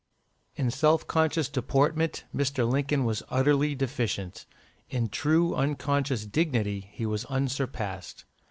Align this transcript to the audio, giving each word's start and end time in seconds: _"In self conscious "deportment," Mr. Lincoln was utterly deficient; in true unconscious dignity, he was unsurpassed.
_"In 0.59 0.71
self 0.71 1.05
conscious 1.05 1.47
"deportment," 1.47 2.23
Mr. 2.35 2.67
Lincoln 2.67 3.05
was 3.05 3.21
utterly 3.29 3.75
deficient; 3.75 4.47
in 4.89 5.09
true 5.09 5.53
unconscious 5.53 6.25
dignity, 6.25 6.89
he 6.91 7.05
was 7.05 7.23
unsurpassed. 7.25 8.25